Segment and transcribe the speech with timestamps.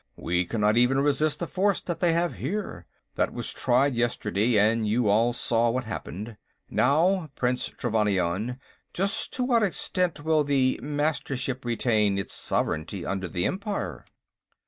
[0.17, 5.07] "We cannot even resist the force they have here; that was tried yesterday, and you
[5.07, 6.37] all saw what happened.
[6.71, 8.59] Now, Prince Trevannion;
[8.95, 14.05] just to what extent will the Mastership retain its sovereignty under the Empire?"